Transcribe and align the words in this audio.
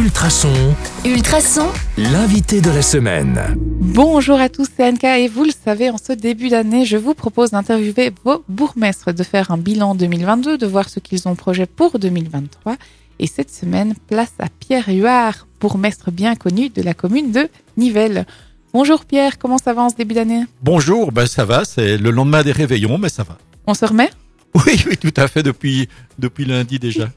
Ultrason, 0.00 0.74
Ultrason, 1.04 1.68
l'invité 1.98 2.62
de 2.62 2.70
la 2.70 2.80
semaine. 2.80 3.38
Bonjour 3.58 4.40
à 4.40 4.48
tous, 4.48 4.66
c'est 4.74 4.88
Anka 4.88 5.18
et 5.18 5.28
vous 5.28 5.44
le 5.44 5.50
savez, 5.50 5.90
en 5.90 5.98
ce 5.98 6.14
début 6.14 6.48
d'année, 6.48 6.86
je 6.86 6.96
vous 6.96 7.12
propose 7.12 7.50
d'interviewer 7.50 8.10
vos 8.24 8.42
bourgmestres, 8.48 9.12
de 9.12 9.22
faire 9.22 9.50
un 9.50 9.58
bilan 9.58 9.94
2022, 9.94 10.56
de 10.56 10.66
voir 10.66 10.88
ce 10.88 11.00
qu'ils 11.00 11.28
ont 11.28 11.34
projet 11.34 11.66
pour 11.66 11.98
2023. 11.98 12.76
Et 13.18 13.26
cette 13.26 13.52
semaine, 13.52 13.92
place 14.08 14.32
à 14.38 14.46
Pierre 14.58 14.88
Huard, 14.88 15.46
bourgmestre 15.60 16.10
bien 16.10 16.34
connu 16.34 16.70
de 16.70 16.80
la 16.80 16.94
commune 16.94 17.30
de 17.30 17.50
Nivelles. 17.76 18.24
Bonjour 18.72 19.04
Pierre, 19.04 19.38
comment 19.38 19.58
ça 19.58 19.74
va 19.74 19.82
en 19.82 19.90
ce 19.90 19.96
début 19.96 20.14
d'année? 20.14 20.44
Bonjour, 20.62 21.12
ben 21.12 21.26
ça 21.26 21.44
va, 21.44 21.66
c'est 21.66 21.98
le 21.98 22.10
lendemain 22.10 22.42
des 22.42 22.52
réveillons, 22.52 22.96
mais 22.96 23.10
ça 23.10 23.22
va. 23.22 23.36
On 23.66 23.74
se 23.74 23.84
remet? 23.84 24.08
Oui, 24.54 24.82
oui, 24.88 24.96
tout 24.96 25.12
à 25.16 25.28
fait, 25.28 25.42
depuis, 25.42 25.90
depuis 26.18 26.46
lundi 26.46 26.78
déjà. 26.78 27.10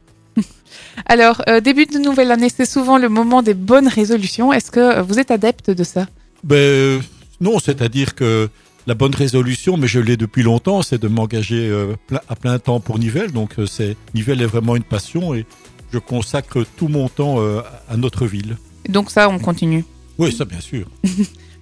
Alors, 1.06 1.42
euh, 1.48 1.60
début 1.60 1.86
de 1.86 1.98
nouvelle 1.98 2.32
année, 2.32 2.50
c'est 2.56 2.66
souvent 2.66 2.98
le 2.98 3.10
moment 3.10 3.42
des 3.42 3.54
bonnes 3.54 3.88
résolutions. 3.88 4.54
Est-ce 4.54 4.72
que 4.72 5.02
vous 5.02 5.20
êtes 5.20 5.32
adepte 5.32 5.70
de 5.70 5.84
ça? 5.84 6.08
Ben 6.44 6.56
euh, 6.58 7.00
non, 7.42 7.60
c'est-à-dire 7.60 8.16
que 8.16 8.50
la 8.88 8.96
bonne 8.96 9.16
résolution, 9.16 9.78
mais 9.78 9.88
je 9.88 10.00
l'ai 10.00 10.18
depuis 10.18 10.44
longtemps, 10.44 10.82
c'est 10.82 11.02
de 11.02 11.08
m'engager 11.08 11.70
euh, 11.70 11.96
à 12.28 12.36
plein 12.36 12.60
temps 12.60 12.80
pour 12.80 13.00
Nivelles. 13.00 13.32
Donc 13.32 13.60
euh, 13.60 13.66
c'est 13.66 13.96
Nivelles 14.14 14.42
est 14.42 14.46
vraiment 14.48 14.76
une 14.76 14.84
passion 14.84 15.34
et 15.34 15.46
je 15.92 16.00
consacre 16.00 16.66
tout 16.78 16.88
mon 16.88 17.08
temps 17.08 17.36
euh, 17.40 17.62
à 17.90 17.98
notre 17.98 18.26
ville. 18.26 18.58
Donc 18.90 19.10
ça, 19.10 19.30
on 19.30 19.40
continue? 19.40 19.86
Oui, 20.18 20.32
ça 20.32 20.46
bien 20.46 20.60
sûr. 20.60 20.88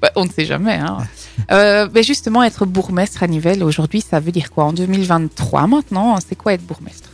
Bah, 0.01 0.11
on 0.15 0.25
ne 0.25 0.31
sait 0.31 0.45
jamais. 0.45 0.77
Hein. 0.77 0.97
Euh, 1.51 1.87
mais 1.93 2.03
justement, 2.03 2.43
être 2.43 2.65
bourgmestre 2.65 3.23
à 3.23 3.27
Nivelles, 3.27 3.63
aujourd'hui, 3.63 4.01
ça 4.01 4.19
veut 4.19 4.31
dire 4.31 4.51
quoi? 4.51 4.65
En 4.65 4.73
2023 4.73 5.67
maintenant, 5.67 6.17
c'est 6.25 6.35
quoi 6.35 6.53
être 6.53 6.65
bourgmestre? 6.65 7.10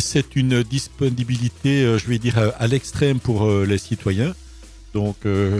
C'est 0.00 0.34
une 0.34 0.62
disponibilité, 0.62 1.84
euh, 1.84 1.98
je 1.98 2.08
vais 2.08 2.18
dire, 2.18 2.38
euh, 2.38 2.50
à 2.58 2.66
l'extrême 2.66 3.20
pour 3.20 3.44
euh, 3.44 3.66
les 3.66 3.78
citoyens. 3.78 4.34
Donc, 4.94 5.16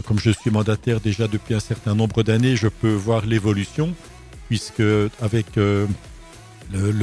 comme 0.06 0.20
je 0.20 0.30
suis 0.30 0.52
mandataire 0.52 1.00
déjà 1.00 1.26
depuis 1.26 1.54
un 1.54 1.60
certain 1.60 1.96
nombre 1.96 2.22
d'années, 2.22 2.54
je 2.54 2.68
peux 2.68 2.92
voir 2.92 3.26
l'évolution, 3.26 3.92
puisque 4.46 4.80
avec 5.20 5.56
le, 5.56 5.88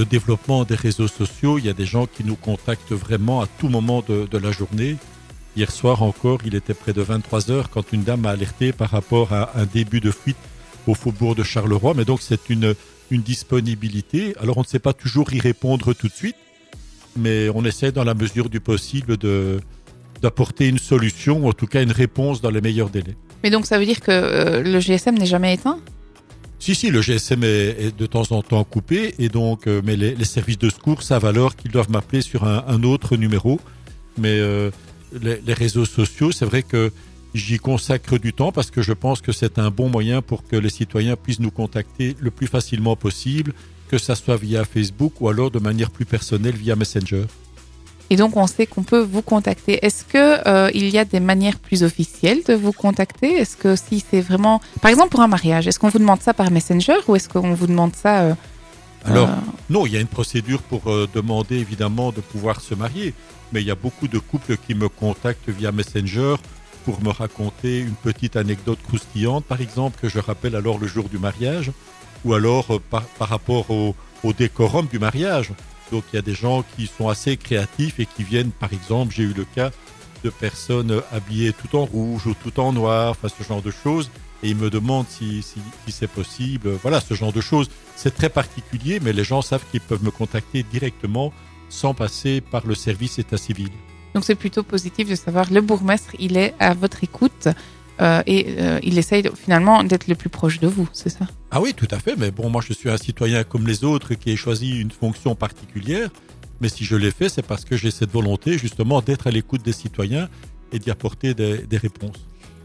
développement 0.09 0.63
des 0.63 0.75
réseaux 0.75 1.09
sociaux, 1.09 1.57
il 1.57 1.65
y 1.65 1.69
a 1.69 1.73
des 1.73 1.85
gens 1.85 2.05
qui 2.05 2.23
nous 2.23 2.37
contactent 2.37 2.93
vraiment 2.93 3.41
à 3.41 3.47
tout 3.59 3.67
moment 3.67 4.01
de, 4.07 4.37
la 4.37 4.53
journée. 4.53 4.95
Hier 5.57 5.69
soir 5.69 6.03
encore, 6.03 6.39
il 6.45 6.55
était 6.55 6.73
près 6.73 6.93
de 6.93 7.01
23 7.01 7.51
heures 7.51 7.69
quand 7.69 7.91
une 7.91 8.03
dame 8.03 8.21
m'a 8.21 8.29
alerté 8.29 8.71
par 8.71 8.91
rapport 8.91 9.33
à 9.33 9.59
un 9.59 9.65
début 9.65 9.99
de 9.99 10.11
fuite 10.11 10.37
au 10.87 10.95
faubourg 10.95 11.35
de 11.35 11.43
Charleroi. 11.43 11.95
Mais 11.95 12.05
donc, 12.05 12.21
c'est 12.21 12.49
une 12.49 12.75
disponibilité. 13.11 14.35
Alors, 14.39 14.57
on 14.57 14.61
ne 14.61 14.67
sait 14.67 14.79
pas 14.79 14.93
toujours 14.93 15.33
y 15.33 15.41
répondre 15.41 15.91
tout 15.91 16.07
de 16.07 16.13
suite 16.13 16.37
mais 17.15 17.49
on 17.49 17.63
essaie 17.65 17.91
dans 17.91 18.03
la 18.03 18.13
mesure 18.13 18.49
du 18.49 18.59
possible 18.59 19.17
de 19.17 19.59
d'apporter 20.21 20.67
une 20.67 20.77
solution, 20.77 21.39
ou 21.43 21.49
en 21.49 21.53
tout 21.53 21.65
cas 21.65 21.81
une 21.81 21.91
réponse 21.91 22.41
dans 22.41 22.51
les 22.51 22.61
meilleurs 22.61 22.91
délais. 22.91 23.15
Mais 23.43 23.49
donc, 23.49 23.65
ça 23.65 23.79
veut 23.79 23.85
dire 23.85 24.01
que 24.01 24.11
euh, 24.11 24.61
le 24.61 24.79
GSM 24.79 25.17
n'est 25.17 25.25
jamais 25.25 25.55
éteint? 25.55 25.79
Si, 26.59 26.75
si, 26.75 26.91
le 26.91 27.01
GSM 27.01 27.43
est, 27.43 27.47
est 27.87 27.97
de 27.97 28.05
temps 28.05 28.31
en 28.31 28.43
temps 28.43 28.63
coupé, 28.63 29.15
et 29.17 29.29
donc, 29.29 29.65
euh, 29.65 29.81
mais 29.83 29.95
les, 29.95 30.13
les 30.13 30.25
services 30.25 30.59
de 30.59 30.69
secours 30.69 31.01
savent 31.01 31.25
alors 31.25 31.55
qu'ils 31.55 31.71
doivent 31.71 31.89
m'appeler 31.89 32.21
sur 32.21 32.43
un, 32.43 32.63
un 32.67 32.83
autre 32.83 33.17
numéro. 33.17 33.59
Mais 34.19 34.37
euh, 34.39 34.69
les, 35.19 35.41
les 35.43 35.53
réseaux 35.53 35.85
sociaux, 35.85 36.31
c'est 36.31 36.45
vrai 36.45 36.61
que 36.61 36.91
j'y 37.33 37.57
consacre 37.57 38.19
du 38.19 38.33
temps 38.33 38.51
parce 38.51 38.69
que 38.69 38.81
je 38.81 38.93
pense 38.93 39.21
que 39.21 39.31
c'est 39.31 39.57
un 39.57 39.71
bon 39.71 39.89
moyen 39.89 40.21
pour 40.21 40.45
que 40.45 40.55
les 40.55 40.69
citoyens 40.69 41.15
puissent 41.15 41.39
nous 41.39 41.51
contacter 41.51 42.15
le 42.19 42.29
plus 42.29 42.47
facilement 42.47 42.95
possible, 42.95 43.53
que 43.91 43.97
ça 43.97 44.15
soit 44.15 44.37
via 44.37 44.63
Facebook 44.63 45.13
ou 45.19 45.27
alors 45.27 45.51
de 45.51 45.59
manière 45.59 45.91
plus 45.91 46.05
personnelle 46.05 46.55
via 46.55 46.77
Messenger. 46.77 47.25
Et 48.09 48.15
donc, 48.15 48.37
on 48.37 48.47
sait 48.47 48.65
qu'on 48.65 48.83
peut 48.83 49.01
vous 49.01 49.21
contacter. 49.21 49.85
Est-ce 49.85 50.05
que 50.05 50.47
euh, 50.47 50.71
il 50.73 50.89
y 50.89 50.97
a 50.97 51.03
des 51.03 51.19
manières 51.19 51.59
plus 51.59 51.83
officielles 51.83 52.41
de 52.47 52.53
vous 52.53 52.71
contacter? 52.71 53.33
Est-ce 53.33 53.57
que 53.57 53.75
si 53.75 54.03
c'est 54.09 54.21
vraiment, 54.21 54.61
par 54.81 54.91
exemple 54.91 55.09
pour 55.09 55.19
un 55.21 55.27
mariage, 55.27 55.67
est-ce 55.67 55.77
qu'on 55.77 55.89
vous 55.89 55.99
demande 55.99 56.21
ça 56.21 56.33
par 56.33 56.51
Messenger 56.51 56.99
ou 57.07 57.17
est-ce 57.17 57.27
qu'on 57.27 57.53
vous 57.53 57.67
demande 57.67 57.93
ça 57.93 58.21
euh, 58.21 58.33
Alors, 59.03 59.29
euh, 59.29 59.35
Non, 59.69 59.85
il 59.85 59.91
y 59.91 59.97
a 59.97 59.99
une 59.99 60.07
procédure 60.07 60.61
pour 60.61 60.83
demander 61.13 61.57
évidemment 61.57 62.13
de 62.13 62.21
pouvoir 62.21 62.61
se 62.61 62.73
marier, 62.75 63.13
mais 63.51 63.61
il 63.61 63.67
y 63.67 63.71
a 63.71 63.75
beaucoup 63.75 64.07
de 64.07 64.19
couples 64.19 64.55
qui 64.55 64.73
me 64.73 64.87
contactent 64.87 65.49
via 65.49 65.73
Messenger 65.73 66.35
pour 66.85 67.01
me 67.03 67.09
raconter 67.09 67.79
une 67.79 67.95
petite 67.95 68.37
anecdote 68.37 68.79
croustillante, 68.87 69.43
par 69.45 69.59
exemple, 69.59 69.99
que 70.01 70.07
je 70.07 70.19
rappelle 70.19 70.55
alors 70.55 70.79
le 70.79 70.87
jour 70.87 71.09
du 71.09 71.17
mariage, 71.17 71.71
ou 72.25 72.33
alors 72.33 72.75
euh, 72.75 72.79
par, 72.89 73.03
par 73.03 73.29
rapport 73.29 73.69
au, 73.71 73.95
au 74.23 74.33
décorum 74.33 74.87
du 74.87 74.99
mariage. 74.99 75.51
Donc 75.91 76.03
il 76.11 76.15
y 76.15 76.19
a 76.19 76.21
des 76.21 76.35
gens 76.35 76.63
qui 76.75 76.87
sont 76.87 77.09
assez 77.09 77.37
créatifs 77.37 77.99
et 77.99 78.05
qui 78.05 78.23
viennent, 78.23 78.51
par 78.51 78.71
exemple, 78.73 79.13
j'ai 79.13 79.23
eu 79.23 79.33
le 79.33 79.45
cas 79.45 79.71
de 80.23 80.29
personnes 80.29 81.01
habillées 81.11 81.53
tout 81.53 81.75
en 81.75 81.85
rouge 81.85 82.27
ou 82.27 82.33
tout 82.33 82.59
en 82.59 82.71
noir, 82.73 83.11
enfin 83.11 83.27
ce 83.27 83.43
genre 83.43 83.61
de 83.61 83.71
choses, 83.71 84.09
et 84.43 84.49
ils 84.49 84.55
me 84.55 84.69
demandent 84.69 85.07
si, 85.09 85.41
si, 85.41 85.59
si 85.85 85.91
c'est 85.91 86.07
possible. 86.07 86.69
Voilà, 86.81 87.01
ce 87.01 87.13
genre 87.13 87.33
de 87.33 87.41
choses. 87.41 87.69
C'est 87.95 88.15
très 88.15 88.29
particulier, 88.29 88.99
mais 88.99 89.13
les 89.13 89.23
gens 89.23 89.41
savent 89.41 89.63
qu'ils 89.71 89.81
peuvent 89.81 90.03
me 90.03 90.11
contacter 90.11 90.63
directement 90.63 91.33
sans 91.69 91.93
passer 91.93 92.41
par 92.41 92.65
le 92.65 92.75
service 92.75 93.19
état 93.19 93.37
civil. 93.37 93.69
Donc, 94.13 94.25
c'est 94.25 94.35
plutôt 94.35 94.63
positif 94.63 95.09
de 95.09 95.15
savoir 95.15 95.51
le 95.51 95.61
bourgmestre, 95.61 96.15
il 96.19 96.37
est 96.37 96.53
à 96.59 96.73
votre 96.73 97.03
écoute 97.03 97.47
euh, 98.01 98.21
et 98.25 98.55
euh, 98.59 98.79
il 98.83 98.97
essaye 98.97 99.21
de- 99.23 99.31
finalement 99.35 99.83
d'être 99.83 100.07
le 100.07 100.15
plus 100.15 100.29
proche 100.29 100.59
de 100.59 100.67
vous, 100.67 100.87
c'est 100.93 101.09
ça? 101.09 101.25
Ah 101.51 101.61
oui, 101.61 101.73
tout 101.75 101.87
à 101.91 101.99
fait, 101.99 102.15
mais 102.17 102.31
bon, 102.31 102.49
moi 102.49 102.61
je 102.65 102.73
suis 102.73 102.89
un 102.89 102.97
citoyen 102.97 103.43
comme 103.43 103.67
les 103.67 103.83
autres 103.83 104.13
qui 104.15 104.31
ai 104.31 104.35
choisi 104.35 104.79
une 104.79 104.91
fonction 104.91 105.35
particulière, 105.35 106.09
mais 106.61 106.69
si 106.69 106.83
je 106.85 106.95
l'ai 106.95 107.11
fait, 107.11 107.29
c'est 107.29 107.41
parce 107.45 107.65
que 107.65 107.75
j'ai 107.77 107.91
cette 107.91 108.11
volonté 108.11 108.57
justement 108.57 109.01
d'être 109.01 109.27
à 109.27 109.31
l'écoute 109.31 109.63
des 109.63 109.73
citoyens 109.73 110.29
et 110.71 110.79
d'y 110.79 110.89
apporter 110.91 111.33
des, 111.33 111.59
des 111.59 111.77
réponses. 111.77 112.15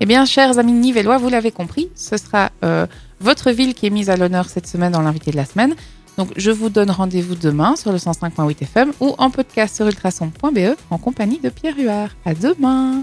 Eh 0.01 0.07
bien, 0.07 0.27
chers 0.27 0.59
amis 0.59 0.73
nivellois, 0.73 1.17
vous 1.17 1.31
l'avez 1.31 1.51
compris, 1.51 1.89
ce 1.95 2.17
sera 2.19 2.51
euh, 2.65 2.87
votre 3.21 3.51
ville 3.51 3.73
qui 3.75 3.87
est 3.87 3.91
mise 3.91 4.11
à 4.11 4.17
l'honneur 4.17 4.49
cette 4.51 4.67
semaine 4.67 4.93
dans 4.93 5.01
l'invité 5.01 5.31
de 5.31 5.37
la 5.37 5.47
semaine. 5.47 5.75
Donc, 6.19 6.31
je 6.37 6.51
vous 6.51 6.69
donne 6.71 6.91
rendez-vous 6.91 7.35
demain 7.35 7.77
sur 7.77 7.93
le 7.93 7.99
105.8 7.99 8.63
FM 8.63 8.93
ou 9.01 9.15
en 9.19 9.31
podcast 9.31 9.75
sur 9.77 9.87
ultrason.be 9.87 10.77
en 10.91 10.99
compagnie 10.99 11.41
de 11.41 11.49
Pierre 11.49 11.77
Huard. 11.79 12.11
À 12.27 12.35
demain! 12.35 12.95